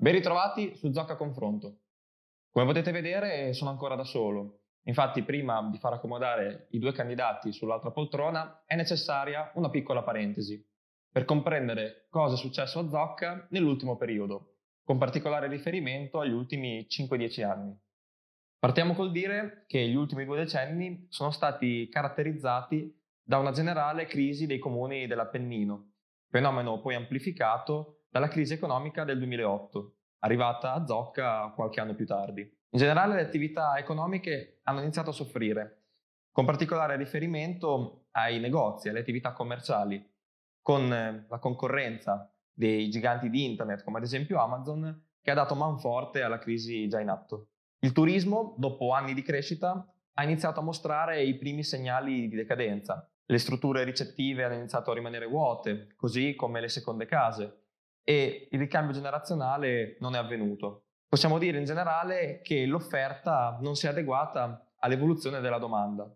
Ben 0.00 0.12
ritrovati 0.12 0.76
su 0.76 0.92
Zocca 0.92 1.16
Confronto. 1.16 1.80
Come 2.52 2.66
potete 2.66 2.92
vedere 2.92 3.52
sono 3.52 3.70
ancora 3.70 3.96
da 3.96 4.04
solo. 4.04 4.60
Infatti 4.84 5.24
prima 5.24 5.68
di 5.72 5.78
far 5.78 5.94
accomodare 5.94 6.68
i 6.70 6.78
due 6.78 6.92
candidati 6.92 7.52
sull'altra 7.52 7.90
poltrona 7.90 8.62
è 8.64 8.76
necessaria 8.76 9.50
una 9.56 9.70
piccola 9.70 10.04
parentesi 10.04 10.64
per 11.10 11.24
comprendere 11.24 12.06
cosa 12.10 12.34
è 12.34 12.38
successo 12.38 12.78
a 12.78 12.88
Zocca 12.88 13.48
nell'ultimo 13.50 13.96
periodo, 13.96 14.58
con 14.84 14.98
particolare 14.98 15.48
riferimento 15.48 16.20
agli 16.20 16.30
ultimi 16.30 16.86
5-10 16.88 17.44
anni. 17.44 17.76
Partiamo 18.56 18.94
col 18.94 19.10
dire 19.10 19.64
che 19.66 19.84
gli 19.88 19.96
ultimi 19.96 20.24
due 20.24 20.36
decenni 20.36 21.08
sono 21.08 21.32
stati 21.32 21.88
caratterizzati 21.88 22.96
da 23.20 23.38
una 23.38 23.50
generale 23.50 24.06
crisi 24.06 24.46
dei 24.46 24.60
comuni 24.60 25.08
dell'Appennino, 25.08 25.94
fenomeno 26.28 26.80
poi 26.80 26.94
amplificato 26.94 27.97
dalla 28.08 28.28
crisi 28.28 28.54
economica 28.54 29.04
del 29.04 29.18
2008, 29.18 29.94
arrivata 30.20 30.72
a 30.72 30.86
Zocca 30.86 31.52
qualche 31.54 31.80
anno 31.80 31.94
più 31.94 32.06
tardi. 32.06 32.40
In 32.40 32.78
generale 32.78 33.14
le 33.14 33.22
attività 33.22 33.76
economiche 33.76 34.60
hanno 34.64 34.80
iniziato 34.80 35.10
a 35.10 35.14
soffrire, 35.14 35.82
con 36.32 36.44
particolare 36.44 36.96
riferimento 36.96 38.06
ai 38.12 38.38
negozi, 38.38 38.88
alle 38.88 39.00
attività 39.00 39.32
commerciali, 39.32 40.04
con 40.60 40.92
eh, 40.92 41.26
la 41.28 41.38
concorrenza 41.38 42.32
dei 42.52 42.90
giganti 42.90 43.30
di 43.30 43.44
internet 43.44 43.84
come 43.84 43.98
ad 43.98 44.04
esempio 44.04 44.40
Amazon 44.40 45.04
che 45.22 45.30
ha 45.30 45.34
dato 45.34 45.54
manforte 45.54 46.22
alla 46.22 46.38
crisi 46.38 46.88
già 46.88 47.00
in 47.00 47.08
atto. 47.08 47.48
Il 47.80 47.92
turismo, 47.92 48.54
dopo 48.58 48.92
anni 48.92 49.14
di 49.14 49.22
crescita, 49.22 49.86
ha 50.14 50.24
iniziato 50.24 50.60
a 50.60 50.64
mostrare 50.64 51.22
i 51.22 51.36
primi 51.36 51.62
segnali 51.62 52.28
di 52.28 52.34
decadenza. 52.34 53.08
Le 53.24 53.38
strutture 53.38 53.84
ricettive 53.84 54.42
hanno 54.42 54.54
iniziato 54.54 54.90
a 54.90 54.94
rimanere 54.94 55.26
vuote, 55.26 55.94
così 55.96 56.34
come 56.34 56.60
le 56.60 56.68
seconde 56.68 57.06
case, 57.06 57.67
e 58.08 58.48
il 58.50 58.58
ricambio 58.58 58.94
generazionale 58.94 59.98
non 60.00 60.14
è 60.14 60.18
avvenuto. 60.18 60.84
Possiamo 61.06 61.36
dire 61.36 61.58
in 61.58 61.66
generale 61.66 62.40
che 62.42 62.64
l'offerta 62.64 63.58
non 63.60 63.76
si 63.76 63.84
è 63.84 63.90
adeguata 63.90 64.72
all'evoluzione 64.78 65.40
della 65.40 65.58
domanda. 65.58 66.10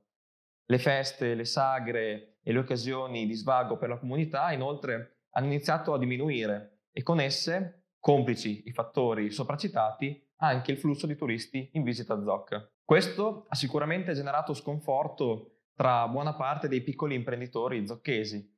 Le 0.64 0.78
feste, 0.78 1.34
le 1.34 1.44
sagre 1.44 2.38
e 2.42 2.50
le 2.50 2.60
occasioni 2.60 3.26
di 3.26 3.34
svago 3.34 3.76
per 3.76 3.90
la 3.90 3.98
comunità 3.98 4.52
inoltre 4.52 5.24
hanno 5.32 5.48
iniziato 5.48 5.92
a 5.92 5.98
diminuire 5.98 6.84
e 6.92 7.02
con 7.02 7.20
esse, 7.20 7.88
complici 8.00 8.62
i 8.64 8.72
fattori 8.72 9.30
sopracitati, 9.30 10.30
anche 10.36 10.72
il 10.72 10.78
flusso 10.78 11.06
di 11.06 11.14
turisti 11.14 11.72
in 11.74 11.82
visita 11.82 12.14
a 12.14 12.22
Zocca. 12.22 12.66
Questo 12.82 13.44
ha 13.48 13.54
sicuramente 13.54 14.14
generato 14.14 14.54
sconforto 14.54 15.64
tra 15.74 16.08
buona 16.08 16.34
parte 16.36 16.68
dei 16.68 16.80
piccoli 16.80 17.14
imprenditori 17.14 17.86
zocchesi, 17.86 18.51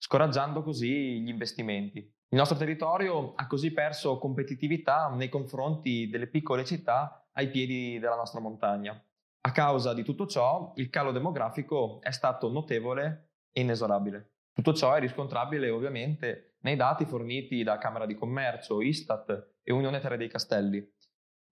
scoraggiando 0.00 0.62
così 0.62 1.20
gli 1.20 1.28
investimenti. 1.28 1.98
Il 1.98 2.38
nostro 2.38 2.56
territorio 2.56 3.34
ha 3.34 3.46
così 3.46 3.70
perso 3.70 4.18
competitività 4.18 5.08
nei 5.08 5.28
confronti 5.28 6.08
delle 6.08 6.26
piccole 6.26 6.64
città 6.64 7.28
ai 7.32 7.50
piedi 7.50 7.98
della 7.98 8.16
nostra 8.16 8.40
montagna. 8.40 8.98
A 9.42 9.52
causa 9.52 9.92
di 9.92 10.02
tutto 10.02 10.26
ciò, 10.26 10.72
il 10.76 10.88
calo 10.88 11.12
demografico 11.12 12.00
è 12.00 12.10
stato 12.12 12.50
notevole 12.50 13.32
e 13.52 13.60
inesorabile. 13.60 14.32
Tutto 14.54 14.72
ciò 14.72 14.94
è 14.94 15.00
riscontrabile 15.00 15.68
ovviamente 15.70 16.56
nei 16.60 16.76
dati 16.76 17.04
forniti 17.04 17.62
da 17.62 17.78
Camera 17.78 18.06
di 18.06 18.14
Commercio, 18.14 18.80
Istat 18.80 19.54
e 19.62 19.72
Unione 19.72 20.00
Terre 20.00 20.16
dei 20.16 20.28
Castelli, 20.28 20.86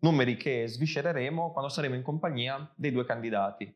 numeri 0.01 0.37
che 0.37 0.67
sviscereremo 0.67 1.53
quando 1.53 1.71
saremo 1.71 1.95
in 1.95 2.03
compagnia 2.03 2.73
dei 2.77 2.93
due 2.93 3.05
candidati, 3.05 3.75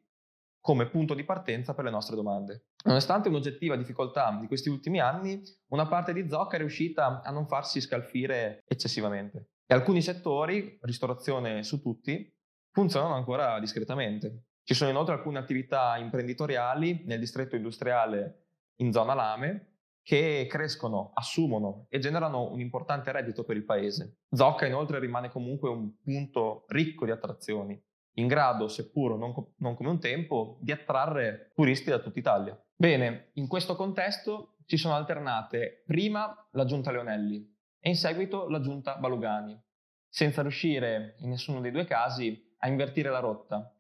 come 0.63 0.89
punto 0.89 1.13
di 1.15 1.25
partenza 1.25 1.75
per 1.75 1.85
le 1.85 1.91
nostre 1.91 2.14
domande. 2.14 2.69
Nonostante 2.85 3.29
un'oggettiva 3.29 3.77
difficoltà 3.77 4.39
di 4.41 4.47
questi 4.47 4.69
ultimi 4.69 5.01
anni, 5.01 5.42
una 5.70 5.86
parte 5.86 6.13
di 6.13 6.29
Zocca 6.29 6.55
è 6.55 6.61
riuscita 6.61 7.20
a 7.20 7.31
non 7.33 7.48
farsi 7.48 7.81
scalfire 7.81 8.63
eccessivamente. 8.67 9.48
E 9.67 9.75
alcuni 9.75 10.01
settori, 10.01 10.79
ristorazione 10.83 11.64
su 11.64 11.83
tutti, 11.83 12.33
funzionano 12.70 13.14
ancora 13.14 13.59
discretamente. 13.59 14.45
Ci 14.63 14.75
sono 14.75 14.91
inoltre 14.91 15.14
alcune 15.14 15.41
attività 15.41 15.97
imprenditoriali 15.97 17.03
nel 17.07 17.19
distretto 17.19 17.57
industriale 17.57 18.45
in 18.77 18.92
zona 18.92 19.15
Lame 19.15 19.67
che 20.01 20.47
crescono, 20.48 21.11
assumono 21.15 21.86
e 21.89 21.98
generano 21.98 22.53
un 22.53 22.61
importante 22.61 23.11
reddito 23.11 23.42
per 23.42 23.57
il 23.57 23.65
paese. 23.65 24.19
Zocca 24.31 24.67
inoltre 24.67 25.01
rimane 25.01 25.29
comunque 25.29 25.69
un 25.70 25.92
punto 26.01 26.65
ricco 26.69 27.05
di 27.05 27.11
attrazioni 27.11 27.81
in 28.14 28.27
grado, 28.27 28.68
seppur 28.68 29.17
non, 29.17 29.33
co- 29.33 29.55
non 29.58 29.74
come 29.74 29.89
un 29.89 30.00
tempo, 30.00 30.58
di 30.61 30.73
attrarre 30.73 31.52
turisti 31.55 31.90
da 31.90 31.98
tutta 31.98 32.18
Italia. 32.18 32.64
Bene, 32.74 33.30
in 33.34 33.46
questo 33.46 33.77
contesto 33.77 34.56
ci 34.67 34.77
sono 34.77 34.95
alternate 34.95 35.83
prima 35.86 36.34
la 36.52 36.64
giunta 36.64 36.90
Leonelli 36.90 37.50
e 37.80 37.89
in 37.89 37.96
seguito 37.96 38.48
la 38.48 38.61
giunta 38.61 38.96
Balugani, 38.96 39.61
senza 40.08 40.42
riuscire 40.42 41.17
in 41.18 41.30
nessuno 41.30 41.61
dei 41.61 41.70
due 41.70 41.84
casi 41.84 42.55
a 42.58 42.68
invertire 42.68 43.11
la 43.11 43.18
rotta 43.18 43.74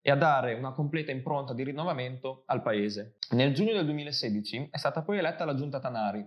e 0.00 0.10
a 0.10 0.16
dare 0.16 0.54
una 0.54 0.72
completa 0.72 1.12
impronta 1.12 1.54
di 1.54 1.62
rinnovamento 1.62 2.42
al 2.46 2.62
paese. 2.62 3.18
Nel 3.30 3.54
giugno 3.54 3.72
del 3.72 3.84
2016 3.84 4.68
è 4.70 4.76
stata 4.76 5.02
poi 5.02 5.18
eletta 5.18 5.44
la 5.44 5.54
giunta 5.54 5.78
Tanari, 5.78 6.26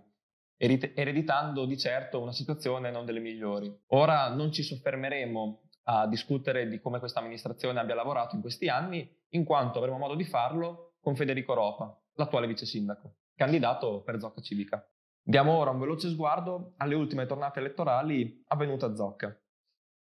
ereditando 0.57 1.65
di 1.65 1.77
certo 1.77 2.21
una 2.21 2.31
situazione 2.31 2.89
non 2.89 3.05
delle 3.05 3.19
migliori. 3.19 3.73
Ora 3.87 4.29
non 4.29 4.51
ci 4.51 4.63
soffermeremo 4.63 5.64
a 5.87 6.07
discutere 6.07 6.67
di 6.67 6.79
come 6.79 6.99
questa 6.99 7.19
amministrazione 7.19 7.79
abbia 7.79 7.95
lavorato 7.95 8.35
in 8.35 8.41
questi 8.41 8.69
anni, 8.69 9.07
in 9.29 9.43
quanto 9.43 9.77
avremo 9.77 9.97
modo 9.97 10.15
di 10.15 10.23
farlo 10.23 10.95
con 10.99 11.15
Federico 11.15 11.53
Ropa, 11.53 11.95
l'attuale 12.13 12.47
vice 12.47 12.65
sindaco, 12.65 13.15
candidato 13.35 14.01
per 14.01 14.19
Zocca 14.19 14.41
Civica. 14.41 14.87
Diamo 15.21 15.53
ora 15.53 15.71
un 15.71 15.79
veloce 15.79 16.09
sguardo 16.09 16.73
alle 16.77 16.95
ultime 16.95 17.25
tornate 17.25 17.59
elettorali 17.59 18.43
avvenute 18.47 18.85
a 18.85 18.95
Zocca. 18.95 19.39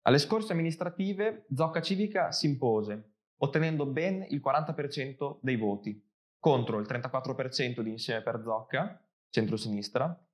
Alle 0.03 0.19
scorse 0.19 0.53
amministrative 0.53 1.47
Zocca 1.55 1.81
Civica 1.81 2.33
si 2.33 2.47
impose, 2.47 3.13
ottenendo 3.39 3.87
ben 3.87 4.25
il 4.29 4.41
40% 4.45 5.39
dei 5.41 5.57
voti, 5.57 6.03
contro 6.39 6.79
il 6.79 6.87
34% 6.89 7.81
di 7.81 7.91
Insieme 7.91 8.23
per 8.23 8.41
Zocca, 8.43 9.05
centro-sinistra, 9.29 10.27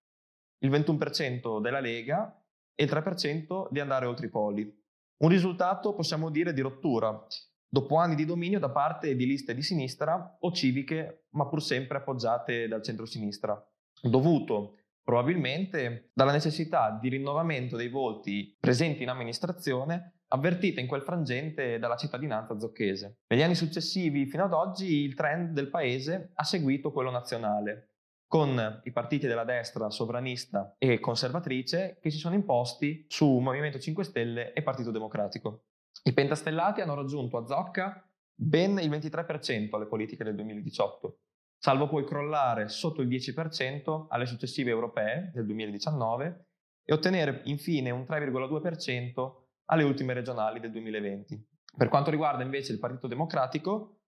il 0.61 0.71
21% 0.71 1.61
della 1.61 1.81
Lega 1.81 2.43
e 2.75 2.85
il 2.85 2.91
3% 2.91 3.69
di 3.71 3.81
Andare 3.81 4.07
Oltre 4.07 4.27
i 4.27 4.31
Poli, 4.31 4.86
un 5.19 5.29
risultato, 5.29 5.95
possiamo 5.95 6.31
dire, 6.31 6.53
di 6.53 6.61
rottura, 6.61 7.27
dopo 7.69 7.97
anni 7.97 8.15
di 8.15 8.25
dominio 8.25 8.59
da 8.59 8.71
parte 8.71 9.15
di 9.15 9.27
liste 9.27 9.55
di 9.55 9.63
sinistra 9.63 10.37
o 10.41 10.53
civiche, 10.53 11.27
ma 11.31 11.47
pur 11.47 11.63
sempre 11.63 11.99
appoggiate 11.99 12.69
dal 12.69 12.83
centro-sinistra, 12.83 13.61
dovuto 14.03 14.79
probabilmente 15.03 16.11
dalla 16.13 16.33
necessità 16.33 16.99
di 17.01 17.09
rinnovamento 17.09 17.77
dei 17.77 17.89
voti 17.89 18.57
presenti 18.59 19.05
in 19.05 19.09
amministrazione 19.09 20.17
avvertita 20.29 20.81
in 20.81 20.89
quel 20.89 21.03
frangente 21.03 21.79
dalla 21.79 21.97
cittadinanza 21.97 22.59
zocchese. 22.59 23.21
Negli 23.29 23.43
anni 23.43 23.55
successivi 23.55 24.27
fino 24.27 24.43
ad 24.43 24.53
oggi 24.53 25.03
il 25.03 25.15
trend 25.15 25.53
del 25.53 25.71
paese 25.71 26.33
ha 26.35 26.43
seguito 26.43 26.91
quello 26.91 27.11
nazionale, 27.11 27.96
con 28.27 28.81
i 28.85 28.93
partiti 28.93 29.27
della 29.27 29.45
destra 29.45 29.89
sovranista 29.91 30.75
e 30.79 30.99
conservatrice 30.99 31.99
che 32.01 32.11
si 32.11 32.19
sono 32.19 32.35
imposti 32.35 33.05
su 33.09 33.39
Movimento 33.39 33.79
5 33.79 34.05
Stelle 34.05 34.53
e 34.53 34.63
Partito 34.63 34.91
Democratico. 34.91 35.67
I 36.03 36.13
pentastellati 36.13 36.81
hanno 36.81 36.95
raggiunto 36.95 37.37
a 37.37 37.47
Zocca 37.47 38.09
ben 38.35 38.79
il 38.79 38.91
23% 38.91 39.75
alle 39.75 39.87
politiche 39.87 40.25
del 40.25 40.35
2018, 40.35 41.21
salvo 41.57 41.89
poi 41.89 42.05
crollare 42.05 42.69
sotto 42.69 43.01
il 43.01 43.09
10% 43.09 44.07
alle 44.09 44.27
successive 44.27 44.71
europee 44.71 45.31
del 45.33 45.47
2019 45.47 46.47
e 46.85 46.93
ottenere 46.93 47.43
infine 47.45 47.91
un 47.91 48.03
3,2% 48.03 49.45
alle 49.67 49.83
ultime 49.85 50.15
regionali 50.15 50.61
del 50.61 50.71
2020. 50.73 51.49
Per 51.77 51.89
quanto 51.89 52.11
riguarda 52.11 52.43
invece 52.43 52.73
il 52.73 52.79
Partito 52.79 53.07
Democratico, 53.07 54.01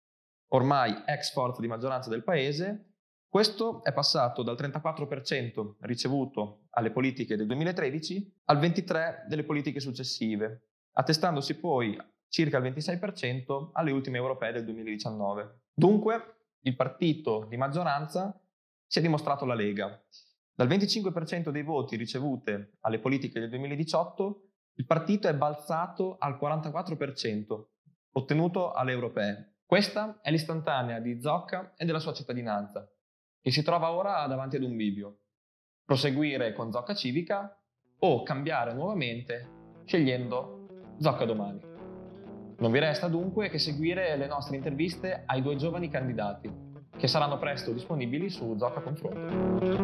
ormai 0.48 1.02
ex 1.06 1.32
forza 1.32 1.60
di 1.60 1.66
maggioranza 1.66 2.08
del 2.10 2.24
paese, 2.24 2.97
questo 3.30 3.84
è 3.84 3.92
passato 3.92 4.42
dal 4.42 4.56
34% 4.56 5.74
ricevuto 5.80 6.68
alle 6.70 6.90
politiche 6.90 7.36
del 7.36 7.46
2013 7.46 8.40
al 8.46 8.58
23% 8.58 9.26
delle 9.26 9.44
politiche 9.44 9.80
successive, 9.80 10.68
attestandosi 10.92 11.58
poi 11.58 11.94
circa 12.28 12.56
il 12.56 12.72
26% 12.72 13.68
alle 13.74 13.90
ultime 13.90 14.16
europee 14.16 14.52
del 14.52 14.64
2019. 14.64 15.60
Dunque, 15.74 16.36
il 16.62 16.74
partito 16.74 17.44
di 17.50 17.58
maggioranza 17.58 18.34
si 18.86 18.98
è 18.98 19.02
dimostrato 19.02 19.44
la 19.44 19.54
Lega. 19.54 20.02
Dal 20.54 20.66
25% 20.66 21.50
dei 21.50 21.62
voti 21.62 21.96
ricevute 21.96 22.78
alle 22.80 22.98
politiche 22.98 23.40
del 23.40 23.50
2018, 23.50 24.48
il 24.76 24.86
partito 24.86 25.28
è 25.28 25.34
balzato 25.34 26.16
al 26.18 26.38
44%, 26.40 27.64
ottenuto 28.12 28.72
alle 28.72 28.92
europee. 28.92 29.56
Questa 29.66 30.20
è 30.22 30.30
l'istantanea 30.30 30.98
di 30.98 31.20
Zocca 31.20 31.74
e 31.76 31.84
della 31.84 31.98
sua 31.98 32.14
cittadinanza 32.14 32.90
e 33.40 33.50
si 33.50 33.62
trova 33.62 33.92
ora 33.92 34.26
davanti 34.26 34.56
ad 34.56 34.62
un 34.62 34.76
bivio. 34.76 35.18
Proseguire 35.84 36.52
con 36.52 36.70
Zocca 36.70 36.94
Civica 36.94 37.58
o 38.00 38.22
cambiare 38.22 38.74
nuovamente 38.74 39.82
scegliendo 39.84 40.94
Zocca 40.98 41.24
Domani. 41.24 41.60
Non 42.58 42.72
vi 42.72 42.78
resta 42.78 43.08
dunque 43.08 43.48
che 43.48 43.58
seguire 43.58 44.16
le 44.16 44.26
nostre 44.26 44.56
interviste 44.56 45.22
ai 45.26 45.42
due 45.42 45.56
giovani 45.56 45.88
candidati, 45.88 46.52
che 46.96 47.06
saranno 47.06 47.38
presto 47.38 47.72
disponibili 47.72 48.28
su 48.28 48.56
Zocca 48.58 48.80
Confronto. 48.80 49.76